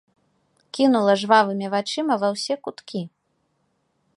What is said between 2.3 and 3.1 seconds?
ўсе куткі.